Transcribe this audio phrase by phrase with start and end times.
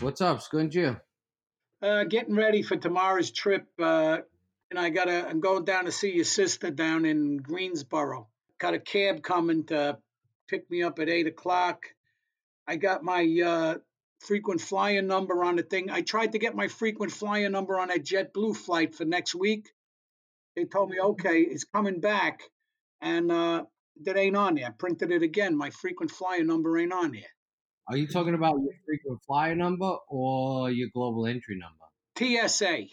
[0.00, 1.00] What's up, Skunja?
[1.82, 3.66] Uh, getting ready for tomorrow's trip.
[3.80, 4.18] Uh,
[4.70, 5.26] and I gotta.
[5.28, 8.28] I'm going down to see your sister down in Greensboro.
[8.58, 9.98] Got a cab coming to
[10.48, 11.86] pick me up at eight o'clock.
[12.66, 13.74] I got my uh,
[14.20, 15.90] frequent flyer number on the thing.
[15.90, 19.68] I tried to get my frequent flyer number on that JetBlue flight for next week.
[20.54, 22.42] They told me, okay, it's coming back,
[23.00, 23.64] and uh,
[24.04, 24.66] that ain't on there.
[24.66, 25.56] I printed it again.
[25.56, 27.32] My frequent flyer number ain't on there.
[27.88, 31.84] Are you talking about your frequent flyer number or your global entry number?
[32.48, 32.84] TSA.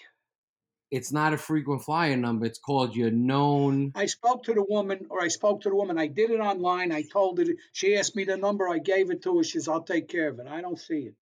[0.91, 2.45] It's not a frequent flyer number.
[2.45, 3.91] It's called your known.
[3.95, 5.98] I spoke to the woman, or I spoke to the woman.
[5.98, 6.91] I did it online.
[6.94, 7.45] I told her.
[7.73, 8.70] She asked me the number.
[8.70, 9.44] I gave it to her.
[9.44, 11.16] She says, "I'll take care of it." I don't see it.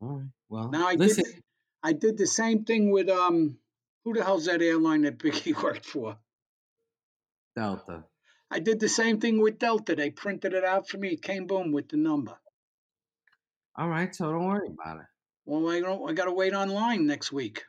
[0.00, 0.28] All right.
[0.48, 1.24] Well, Now I listen.
[1.24, 1.42] did.
[1.84, 3.58] I did the same thing with um.
[4.04, 6.16] Who the hell's that airline that Biggie worked for?
[7.54, 8.02] Delta.
[8.54, 9.96] I did the same thing with Delta.
[9.96, 11.08] They printed it out for me.
[11.14, 12.34] It came boom with the number.
[13.76, 14.14] All right.
[14.14, 15.06] So don't worry about it.
[15.46, 16.08] Well, I don't.
[16.08, 17.64] I gotta wait online next week.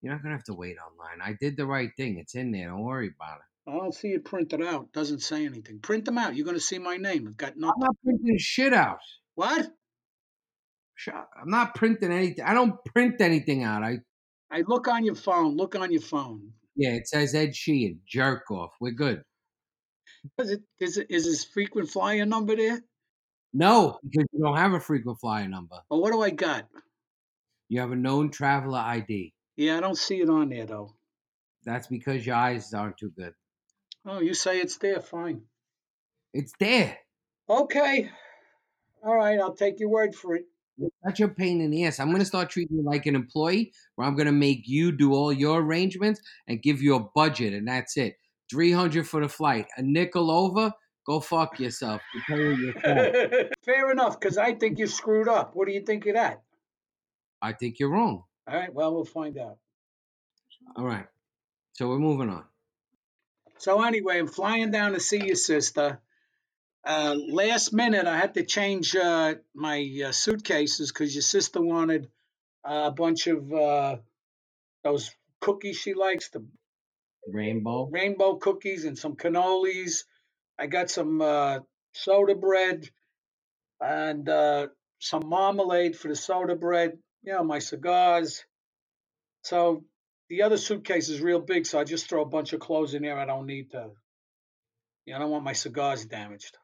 [0.00, 1.20] You're not gonna have to wait online.
[1.20, 2.18] I did the right thing.
[2.18, 2.68] It's in there.
[2.68, 3.70] Don't worry about it.
[3.70, 4.92] I don't see it printed out.
[4.92, 5.80] Doesn't say anything.
[5.80, 6.36] Print them out.
[6.36, 7.26] You're gonna see my name.
[7.26, 8.98] I've got I'm not printing shit out.
[9.34, 9.68] What?
[11.08, 12.44] I'm not printing anything.
[12.44, 13.82] I don't print anything out.
[13.82, 13.98] I
[14.50, 15.56] I look on your phone.
[15.56, 16.52] Look on your phone.
[16.76, 16.90] yeah.
[16.90, 18.00] It says Ed Sheehan.
[18.06, 18.70] Jerk off.
[18.80, 19.22] We're good.
[20.38, 20.62] Is it?
[20.80, 21.06] Is it?
[21.10, 22.82] Is his frequent flyer number there?
[23.52, 25.76] No, because you don't have a frequent flyer number.
[25.88, 26.68] Or what do I got?
[27.68, 29.32] You have a known traveler ID.
[29.56, 30.94] Yeah, I don't see it on there though.
[31.64, 33.32] That's because your eyes aren't too good.
[34.04, 35.00] Oh, you say it's there.
[35.00, 35.42] Fine.
[36.32, 36.98] It's there.
[37.48, 38.10] Okay.
[39.04, 39.40] All right.
[39.40, 40.44] I'll take your word for it.
[40.78, 41.98] It's such a pain in the ass.
[41.98, 45.32] I'm gonna start treating you like an employee, where I'm gonna make you do all
[45.32, 48.16] your arrangements and give you a budget, and that's it.
[48.50, 50.72] Three hundred for the flight, a nickel over.
[51.06, 52.00] Go fuck yourself.
[52.28, 52.72] You're.
[53.64, 55.54] Fair enough, because I think you're screwed up.
[55.54, 56.42] What do you think of that?
[57.40, 58.24] I think you're wrong.
[58.48, 58.72] All right.
[58.72, 59.58] Well, we'll find out.
[60.76, 61.06] All right.
[61.74, 62.44] So we're moving on.
[63.58, 66.00] So anyway, I'm flying down to see your sister.
[66.84, 72.08] Uh, last minute, I had to change uh, my uh, suitcases because your sister wanted
[72.64, 73.96] a bunch of uh,
[74.84, 76.44] those cookies she likes, the
[77.26, 77.88] Rainbow.
[77.90, 80.04] rainbow cookies and some cannolis.
[80.58, 81.60] I got some uh,
[81.92, 82.88] soda bread
[83.80, 84.68] and uh,
[85.00, 86.98] some marmalade for the soda bread.
[87.22, 88.44] You know, my cigars.
[89.42, 89.84] So
[90.28, 93.02] the other suitcase is real big, so I just throw a bunch of clothes in
[93.02, 93.18] there.
[93.18, 93.90] I don't need to.
[95.04, 96.56] You know, I don't want my cigars damaged.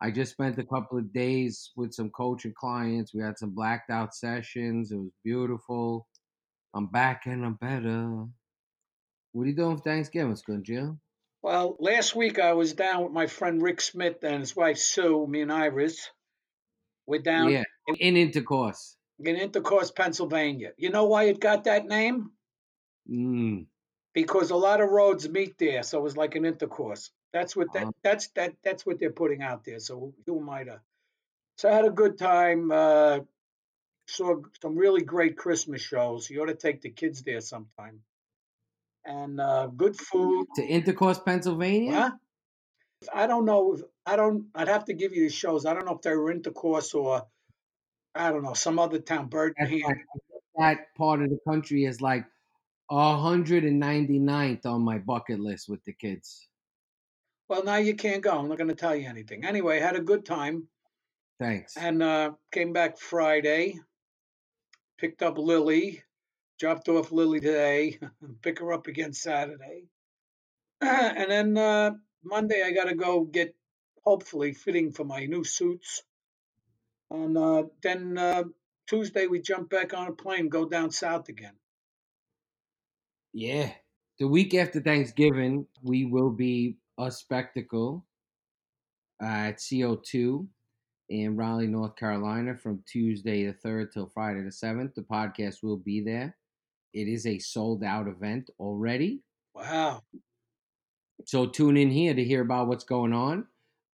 [0.00, 3.14] I just spent a couple of days with some coaching clients.
[3.14, 4.92] We had some blacked out sessions.
[4.92, 6.06] It was beautiful.
[6.74, 8.26] I'm back and I'm better.
[9.36, 10.98] What are you doing for Thanksgiving, Skunja?
[11.42, 15.26] Well, last week I was down with my friend Rick Smith and his wife Sue,
[15.26, 16.10] me and Iris.
[17.06, 17.64] We're down Yeah,
[17.98, 18.96] in intercourse.
[19.18, 20.72] in Intercourse, Pennsylvania.
[20.78, 22.30] You know why it got that name?
[23.10, 23.66] Mm.
[24.14, 27.10] because a lot of roads meet there, so it was like an intercourse.
[27.34, 27.92] That's what that Oh.
[28.02, 29.80] that's that that's what they're putting out there.
[29.80, 30.80] So who am I to?
[31.58, 32.72] So I had a good time.
[32.72, 33.20] Uh,
[34.08, 36.30] saw some really great Christmas shows.
[36.30, 38.02] You ought to take the kids there sometime.
[39.06, 40.46] And uh, good food.
[40.56, 41.92] To intercourse, Pennsylvania.
[41.92, 42.10] Huh?
[43.14, 43.74] I don't know.
[43.74, 44.46] If, I don't.
[44.54, 45.64] I'd have to give you the shows.
[45.64, 47.22] I don't know if they were intercourse or
[48.14, 49.28] I don't know some other town.
[49.32, 49.54] Like,
[50.56, 52.24] that part of the country is like
[52.90, 56.48] 199th on my bucket list with the kids.
[57.48, 58.38] Well, now you can't go.
[58.38, 59.44] I'm not going to tell you anything.
[59.44, 60.68] Anyway, had a good time.
[61.38, 61.76] Thanks.
[61.76, 63.78] and uh, came back Friday.
[64.98, 66.02] Picked up Lily,
[66.58, 67.98] dropped off Lily today.
[68.42, 69.84] Pick her up again Saturday,
[70.80, 71.92] and then uh,
[72.24, 73.54] Monday I got to go get
[74.04, 76.02] hopefully fitting for my new suits,
[77.10, 78.44] and uh, then uh,
[78.86, 81.54] Tuesday we jump back on a plane, go down south again.
[83.32, 83.70] Yeah.
[84.18, 88.06] The week after Thanksgiving, we will be a spectacle
[89.20, 90.46] at CO2
[91.08, 94.94] in Raleigh, North Carolina from Tuesday the 3rd till Friday the 7th.
[94.94, 96.36] The podcast will be there.
[96.92, 99.20] It is a sold out event already.
[99.54, 100.02] Wow,
[101.24, 103.46] So tune in here to hear about what's going on.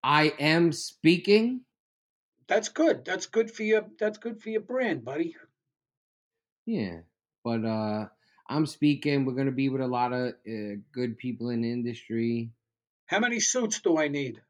[0.04, 1.62] I am speaking.
[2.48, 3.06] that's good.
[3.06, 3.86] That's good for your.
[4.00, 5.36] That's good for your brand, buddy.
[6.66, 7.02] Yeah.
[7.44, 8.06] But uh
[8.50, 9.24] I'm speaking.
[9.26, 12.52] We're going to be with a lot of uh, good people in the industry.
[13.06, 14.42] How many suits do I need?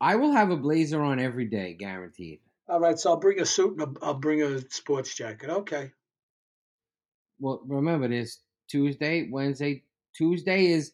[0.00, 2.40] I will have a blazer on every day, guaranteed.
[2.68, 5.48] All right, so I'll bring a suit and I'll bring a sports jacket.
[5.50, 5.92] Okay.
[7.38, 8.38] Well, remember this
[8.68, 9.84] Tuesday, Wednesday,
[10.14, 10.92] Tuesday is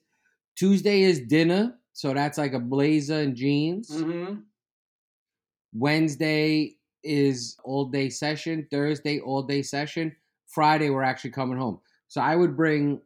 [0.57, 3.89] Tuesday is dinner, so that's like a blazer and jeans.
[3.91, 4.41] Mm-hmm.
[5.75, 8.67] Wednesday is all day session.
[8.71, 10.15] Thursday, all day session.
[10.49, 11.81] Friday, we're actually coming home.
[12.09, 13.01] So I would bring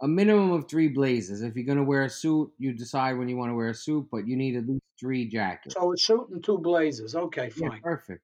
[0.00, 1.42] a minimum of three blazers.
[1.42, 3.74] If you're going to wear a suit, you decide when you want to wear a
[3.74, 5.74] suit, but you need at least three jackets.
[5.74, 7.14] So a suit and two blazers.
[7.14, 7.80] Okay, Yeah, fine.
[7.82, 8.22] perfect.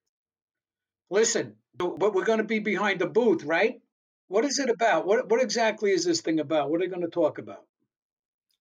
[1.11, 3.81] Listen, but we're going to be behind the booth, right?
[4.33, 5.07] What is it about?
[5.07, 6.71] What what exactly is this thing about?
[6.71, 7.67] What are they going to talk about?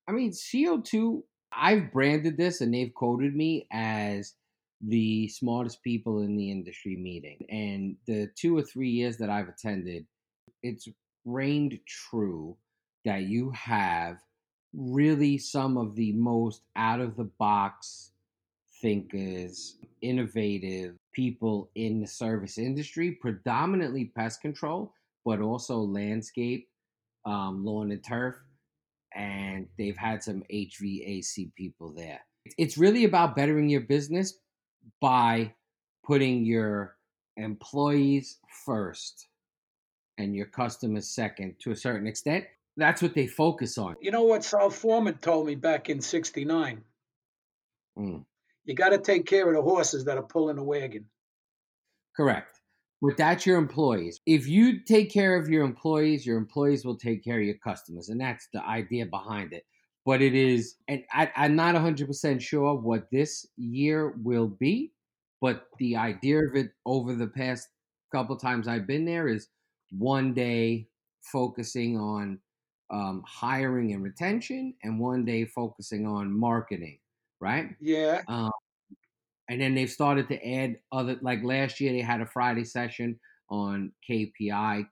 [0.06, 4.34] I mean, CO2, I've branded this and they've quoted me as
[4.82, 7.46] the smartest people in the industry meeting.
[7.50, 10.06] And the two or three years that I've attended,
[10.62, 10.90] it's
[11.24, 12.58] reigned true
[13.06, 14.18] that you have
[14.74, 18.12] really some of the most out of the box
[18.82, 24.94] thinkers, innovative people in the service industry, predominantly pest control,
[25.26, 26.68] but also landscape,
[27.26, 28.36] um, lawn and turf.
[29.14, 32.22] And they've had some HVAC people there.
[32.58, 34.34] It's really about bettering your business
[35.02, 35.54] by
[36.04, 36.96] putting your
[37.38, 39.28] employees first
[40.18, 42.46] and your customers second to a certain extent.
[42.78, 43.96] That's what they focus on.
[44.02, 46.82] You know what Sal Foreman told me back in '69?
[47.98, 48.26] Mm.
[48.64, 51.06] You got to take care of the horses that are pulling the wagon.
[52.16, 52.51] Correct.
[53.02, 54.20] But that's your employees.
[54.28, 58.10] If you take care of your employees, your employees will take care of your customers.
[58.10, 59.64] And that's the idea behind it.
[60.06, 64.94] But it is, and I, I'm not 100% sure what this year will be,
[65.42, 67.70] but the idea of it over the past
[68.12, 69.48] couple times I've been there is
[69.92, 70.88] one day
[71.22, 72.40] focusing on
[72.90, 77.00] um, hiring and retention, and one day focusing on marketing,
[77.40, 77.70] right?
[77.80, 78.22] Yeah.
[78.28, 78.52] Um,
[79.52, 83.20] and then they've started to add other, like last year, they had a Friday session
[83.50, 84.88] on KPI,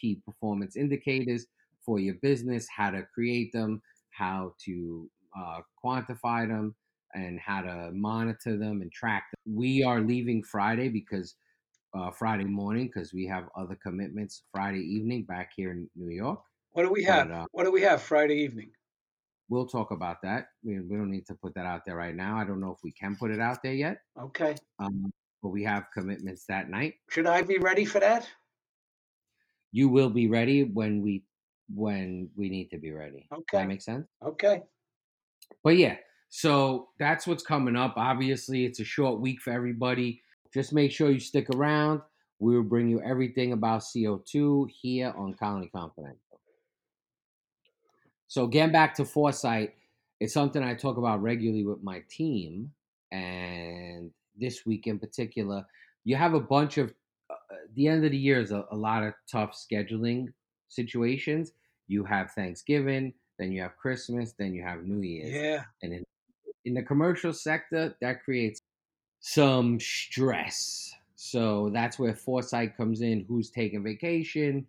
[0.00, 1.46] key performance indicators
[1.84, 6.76] for your business, how to create them, how to uh, quantify them,
[7.14, 9.56] and how to monitor them and track them.
[9.56, 11.34] We are leaving Friday because
[11.92, 16.40] uh, Friday morning because we have other commitments Friday evening back here in New York.
[16.70, 17.30] What do we But, have?
[17.32, 18.70] uh, what do we have Friday evening?
[19.48, 20.48] We'll talk about that.
[20.62, 22.36] We, we don't need to put that out there right now.
[22.38, 24.54] I don't know if we can put it out there yet, Okay.
[24.78, 25.12] um,
[25.42, 26.94] but we have commitments that night.
[27.10, 28.26] Should I be ready for that?
[29.72, 31.24] You will be ready when we
[31.74, 33.26] when we need to be ready.
[33.30, 33.58] Does Okay.
[33.58, 34.06] that makes sense?
[34.24, 34.62] Okay.
[35.62, 35.96] But yeah,
[36.28, 37.94] so that's what's coming up.
[37.96, 40.22] Obviously, it's a short week for everybody.
[40.52, 42.00] Just make sure you stick around.
[42.38, 46.18] We will bring you everything about CO2 here on Colony Confidential.
[48.34, 49.76] So, getting back to foresight,
[50.18, 52.72] it's something I talk about regularly with my team.
[53.12, 55.64] And this week in particular,
[56.02, 56.92] you have a bunch of,
[57.30, 57.34] uh,
[57.76, 60.32] the end of the year is a, a lot of tough scheduling
[60.68, 61.52] situations.
[61.86, 65.62] You have Thanksgiving, then you have Christmas, then you have New Year's Yeah.
[65.84, 66.04] and in,
[66.64, 68.60] in the commercial sector that creates
[69.20, 74.66] some stress so that's where foresight comes in who's taking vacation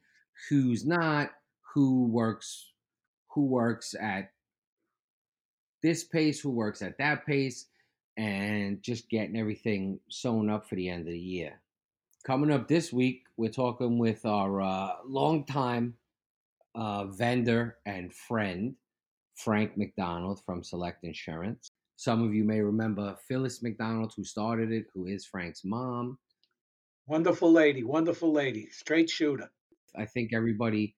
[0.50, 1.32] who's not
[1.74, 2.72] who works
[3.36, 4.32] who works at
[5.84, 7.68] this pace who works at that pace
[8.18, 11.62] and just getting everything sewn up for the end of the year
[12.26, 15.94] coming up this week we're talking with our uh, longtime
[16.76, 18.76] uh, vendor and friend
[19.36, 21.72] Frank McDonald from Select Insurance.
[21.98, 26.18] Some of you may remember Phyllis McDonald, who started it, who is Frank's mom.
[27.08, 27.84] Wonderful lady.
[27.84, 28.70] Wonderful lady.
[28.72, 29.50] Straight shooter.
[29.98, 30.96] I think everybody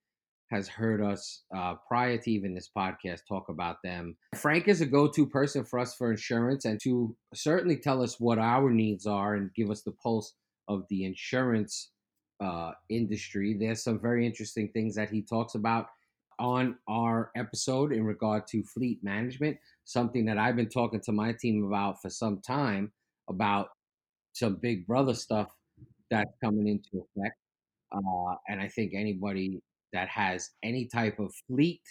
[0.50, 4.16] has heard us uh, prior to even this podcast talk about them.
[4.36, 8.20] Frank is a go to person for us for insurance and to certainly tell us
[8.20, 10.34] what our needs are and give us the pulse
[10.68, 11.92] of the insurance
[12.39, 13.58] uh, industry.
[13.60, 15.88] There's some very interesting things that he talks about
[16.39, 21.34] on our episode in regard to fleet management, something that I've been talking to my
[21.34, 22.92] team about for some time
[23.30, 23.70] about
[24.34, 25.48] some big brother stuff
[26.10, 27.36] that's coming into effect.
[27.92, 29.62] Uh, and I think anybody
[29.94, 31.82] that has any type of fleet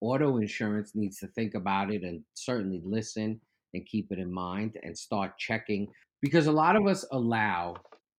[0.00, 3.40] auto insurance needs to think about it and certainly listen
[3.72, 5.88] and keep it in mind and start checking
[6.20, 7.74] because a lot of us allow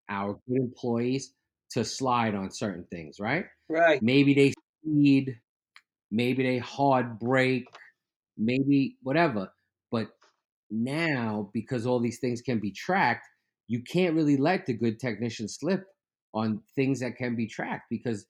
[0.09, 1.33] our good employees
[1.71, 3.45] to slide on certain things, right?
[3.69, 4.01] Right.
[4.01, 5.39] Maybe they speed,
[6.12, 7.67] maybe they hard brake,
[8.38, 9.51] maybe whatever.
[9.91, 10.07] But
[10.69, 13.25] now, because all these things can be tracked,
[13.67, 15.83] you can't really let the good technician slip
[16.33, 18.25] on things that can be tracked because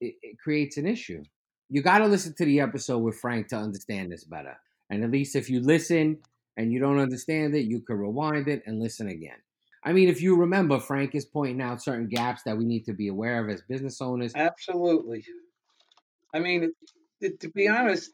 [0.00, 1.22] it, it creates an issue.
[1.70, 4.56] You got to listen to the episode with Frank to understand this better.
[4.90, 6.18] And at least if you listen
[6.56, 9.36] and you don't understand it, you can rewind it and listen again.
[9.82, 12.94] I mean, if you remember, Frank is pointing out certain gaps that we need to
[12.94, 14.32] be aware of as business owners.
[14.34, 15.24] Absolutely.
[16.32, 16.72] I mean,
[17.22, 18.10] to be honest,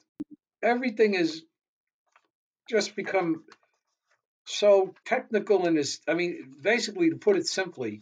[0.62, 1.42] everything has
[2.68, 3.44] just become
[4.44, 6.00] so technical in this.
[6.08, 8.00] I mean, basically, to put it simply,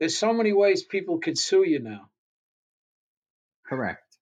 [0.00, 2.08] there's so many ways people could sue you now.
[3.66, 4.18] Correct.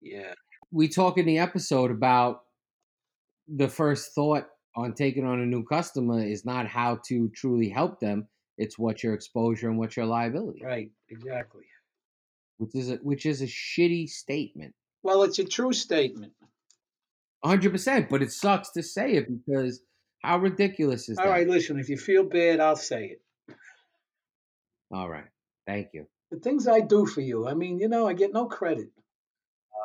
[0.00, 0.34] Yeah.
[0.70, 2.42] We talk in the episode about
[3.48, 8.00] the first thought on taking on a new customer is not how to truly help
[8.00, 8.26] them.
[8.58, 10.62] It's what's your exposure and what's your liability.
[10.64, 10.90] Right.
[11.10, 11.64] Exactly.
[12.58, 14.74] Which is a which is a shitty statement.
[15.02, 16.32] Well, it's a true statement.
[17.44, 19.82] hundred percent, but it sucks to say it because
[20.22, 21.30] how ridiculous is All that?
[21.30, 23.56] All right, listen, if you feel bad, I'll say it.
[24.92, 25.24] All right.
[25.66, 26.06] Thank you.
[26.32, 28.88] The things I do for you, I mean, you know, I get no credit.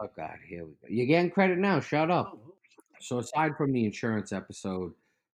[0.01, 0.87] Oh God, here we go.
[0.87, 1.81] You're getting credit now.
[1.81, 2.31] Shut up.
[2.33, 2.53] Oh,
[3.01, 4.93] So aside from the insurance episode,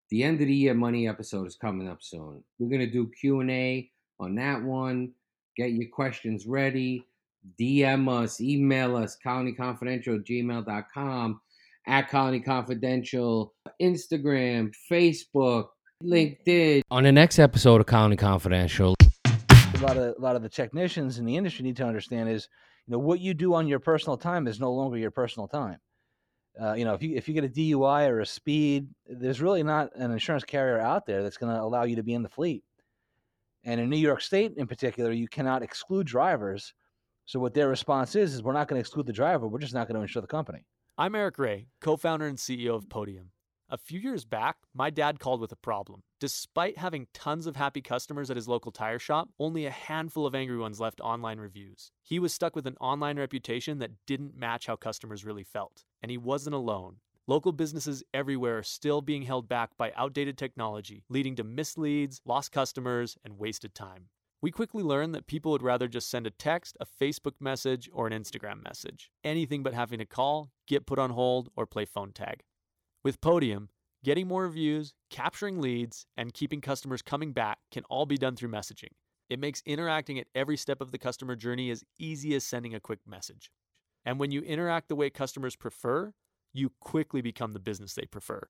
[0.09, 2.43] the end of the year money episode is coming up soon.
[2.59, 3.91] We're gonna do Q and A
[4.21, 5.13] on that one.
[5.55, 7.05] Get your questions ready.
[7.61, 11.41] DM us, email us, colonyconfidential at gmail.com,
[11.87, 13.53] at Colony Confidential,
[13.83, 15.67] Instagram, Facebook,
[16.03, 16.81] LinkedIn.
[16.91, 19.11] On the next episode of Colony Confidential, a
[19.83, 22.49] lot of a lot of the technicians in the industry need to understand is
[22.87, 25.79] you know what you do on your personal time is no longer your personal time.
[26.61, 29.63] Uh, you know, if you if you get a DUI or a speed, there's really
[29.63, 32.29] not an insurance carrier out there that's going to allow you to be in the
[32.29, 32.63] fleet.
[33.65, 36.75] And in New York State, in particular, you cannot exclude drivers.
[37.25, 39.49] So what their response is is we're not going to exclude the driver.
[39.49, 40.67] We're just not going to insure the company.
[40.99, 43.31] I'm Eric Rea, co founder and CEO of Podium.
[43.73, 46.03] A few years back, my dad called with a problem.
[46.21, 50.35] Despite having tons of happy customers at his local tire shop, only a handful of
[50.35, 51.91] angry ones left online reviews.
[52.03, 55.85] He was stuck with an online reputation that didn't match how customers really felt.
[56.03, 56.97] And he wasn't alone.
[57.27, 62.53] Local businesses everywhere are still being held back by outdated technology, leading to misleads, lost
[62.53, 64.11] customers, and wasted time.
[64.43, 68.07] We quickly learned that people would rather just send a text, a Facebook message, or
[68.07, 69.11] an Instagram message.
[69.25, 72.43] Anything but having to call, get put on hold, or play phone tag.
[73.05, 73.69] With Podium,
[74.05, 78.51] getting more reviews, capturing leads, and keeping customers coming back can all be done through
[78.51, 78.93] messaging.
[79.29, 82.81] It makes interacting at every step of the customer journey as easy as sending a
[82.81, 83.51] quick message.
[84.05, 86.13] And when you interact the way customers prefer,
[86.53, 88.49] you quickly become the business they prefer.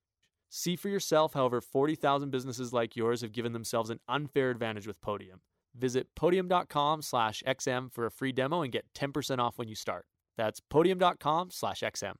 [0.49, 4.85] See for yourself how over 40,000 businesses like yours have given themselves an unfair advantage
[4.85, 5.41] with Podium.
[5.75, 10.05] Visit podium.com slash XM for a free demo and get 10% off when you start.
[10.37, 12.17] That's podium.com slash XM.